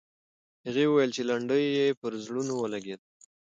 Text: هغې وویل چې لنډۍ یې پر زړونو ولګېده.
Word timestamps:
هغې 0.65 0.83
وویل 0.87 1.11
چې 1.15 1.21
لنډۍ 1.29 1.63
یې 1.77 1.87
پر 1.99 2.11
زړونو 2.25 2.53
ولګېده. 2.57 3.05